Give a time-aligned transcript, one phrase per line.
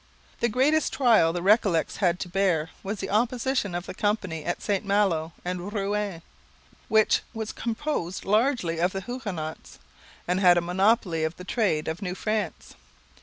[0.39, 4.55] The greatest trial the Recollets had to bear was the opposition of the Company of
[4.59, 6.23] St Malo and Rouen,
[6.87, 9.77] which was composed largely of Huguenots,
[10.27, 12.73] and had a monopoly of the trade of New France.